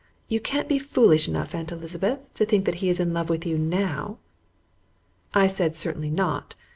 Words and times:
You 0.27 0.39
can't 0.39 0.67
be 0.67 0.79
foolish 0.79 1.27
enough. 1.27 1.53
Aunt 1.53 1.71
Elizabeth, 1.71 2.17
to 2.33 2.43
think 2.43 2.65
that 2.65 2.73
he 2.81 2.89
is 2.89 2.99
in 2.99 3.13
love 3.13 3.29
with 3.29 3.45
you 3.45 3.55
NOW?" 3.55 4.17
I 5.31 5.45
said, 5.45 5.75
"Certainly 5.75 6.09
not." 6.09 6.55